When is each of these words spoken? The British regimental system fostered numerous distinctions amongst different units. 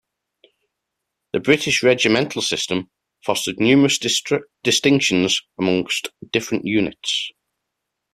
The 1.31 1.39
British 1.39 1.83
regimental 1.83 2.41
system 2.41 2.89
fostered 3.23 3.59
numerous 3.59 3.99
distinctions 4.63 5.41
amongst 5.59 6.07
different 6.31 6.65
units. 6.65 7.29